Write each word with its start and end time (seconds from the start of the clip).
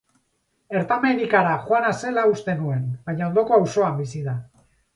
Ertamerikara 0.79 1.51
joana 1.67 1.91
zela 1.99 2.25
uste 2.31 2.57
nuen 2.63 2.89
baina 3.11 3.29
ondoko 3.31 3.61
auzoan 3.61 4.03
bizi 4.05 4.27
da. 4.31 4.39